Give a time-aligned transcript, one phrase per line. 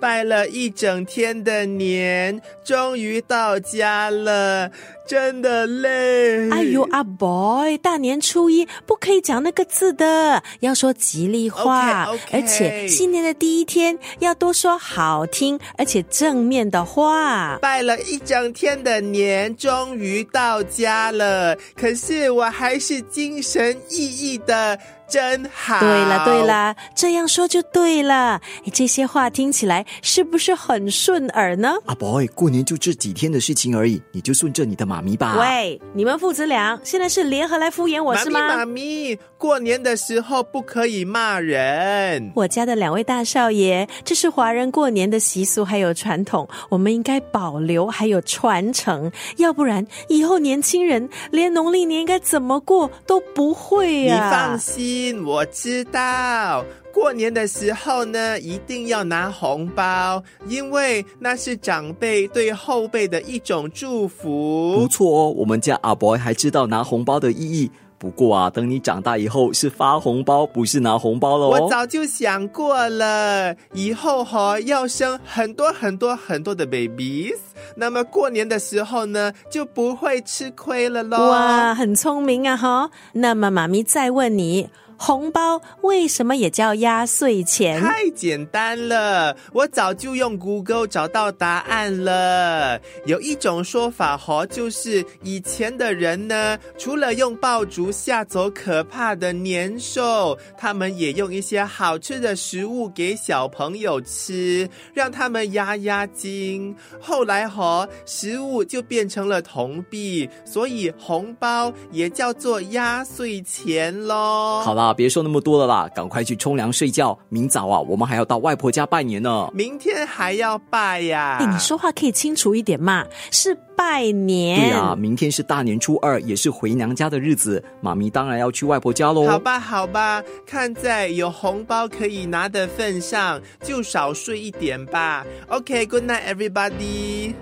[0.00, 4.70] 拜了一整天的年，终于到家了，
[5.06, 6.50] 真的累。
[6.50, 12.08] 哎呦，阿 boy，大年初一不可以讲那个字的，要说吉利话。
[12.32, 17.58] 而且新年的第一天要多说好听而且正面的话。
[17.60, 21.54] 拜了一整天的年，终于到家了。
[21.76, 24.78] 可是我还是精神奕奕的，
[25.08, 25.80] 真好。
[25.80, 28.40] 对了对，了，这样说就对了。
[28.64, 31.74] 哎这些话听起来是不是很顺耳呢？
[31.86, 35.36] 阿 boy，过年就这几天的事情而已，你就顺着你的妈咪吧。
[35.38, 38.40] 喂，你们父子俩现在是联合来敷衍我是吗？
[38.40, 42.32] 妈咪，妈咪，过年的时候不可以骂人。
[42.34, 54.93] 我家的两位大少爷，这是华人过年的习俗还有传统，我们应该保留还有传承，要不然以后年轻人连农历年应该怎么过都不会你、放心，
[55.24, 56.64] 我知道。
[56.92, 64.88] 过年的时候呢，一定要拿红包，因为那是长辈对后辈的一种祝福不福。
[64.88, 67.70] 错哦，我们家阿 boy 还知道拿红包的意义。
[67.98, 71.48] 不过啊，等你长大以后是发红包，不是拿红包了哦。
[71.50, 77.38] 我早就想过了，以后哈、要生很多很多很多的 babies，
[77.74, 81.16] 那么过年的时候呢，就不会吃亏了喽。
[81.30, 82.90] 哇，很聪明啊哈！
[83.14, 87.80] 那么妈咪再问你，红包为什么也叫压岁钱？
[87.80, 92.80] 太简单了，我早就用 Google 找到答案了。
[93.06, 106.74] 有一种说法哈，就是以前的人呢，除了用爆竹吓走可怕的年兽，他们也用一些好吃的食物给小朋友吃，让他们压压惊。
[107.00, 114.62] 后来哈，食物就变成了铜币，所以红包也叫做压岁钱喽。
[114.64, 117.18] 好啦，别说那么多了啦，赶快去冲凉睡觉。
[117.28, 119.48] 明早啊，我们还要到外婆家拜年呢。
[119.54, 121.38] 明天还要拜呀！
[121.40, 123.04] 哎，你说话可以清楚一点嘛？
[123.30, 124.60] 是拜年。
[124.60, 129.26] 对啊，明天是大年初二，也是回娘家的日子，妈咪当然要去外婆家喽。
[129.26, 135.24] 好吧，好吧，看在有红包可以拿的份上，就少睡一点吧。
[135.48, 137.34] OK，Good、night, everybody.